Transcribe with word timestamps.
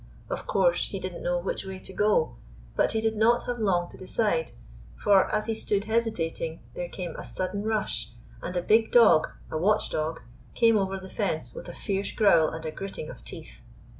Of 0.31 0.47
course, 0.47 0.87
he 0.87 0.97
did 0.99 1.13
n't 1.13 1.21
know 1.21 1.37
which 1.37 1.63
way 1.63 1.77
to 1.77 1.93
go; 1.93 2.35
but 2.75 2.93
he 2.93 3.01
did 3.01 3.15
not 3.15 3.43
have 3.43 3.59
long 3.59 3.87
to 3.89 3.97
decide; 3.99 4.51
for, 4.97 5.29
as 5.31 5.45
he 5.45 5.53
stood 5.53 5.85
hesitating, 5.85 6.61
there 6.73 6.89
came 6.89 7.15
a 7.17 7.23
sudden 7.23 7.61
rush, 7.61 8.11
and 8.41 8.57
a 8.57 8.63
big 8.63 8.91
dog— 8.91 9.27
a 9.51 9.59
watchdog— 9.59 10.21
came 10.55 10.75
over 10.75 10.97
the 10.99 11.07
fence 11.07 11.53
with 11.53 11.67
a 11.69 11.73
fierce 11.75 12.11
growl 12.13 12.49
and 12.49 12.65
a 12.65 12.71
gritting 12.71 13.11
of 13.11 13.23
teeth. 13.23 13.61